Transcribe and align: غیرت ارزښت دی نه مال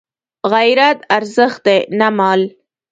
غیرت 0.53 0.99
ارزښت 1.17 1.61
دی 1.65 1.77
نه 1.99 2.07
مال 2.17 2.41